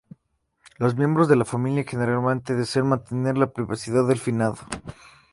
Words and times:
Los 0.79 0.95
miembros 0.95 1.27
de 1.27 1.35
la 1.35 1.45
familia 1.45 1.83
generalmente 1.87 2.55
desean 2.55 2.87
mantener 2.89 3.37
la 3.37 3.53
privacidad 3.53 4.07
del 4.07 4.17
finado. 4.17 4.57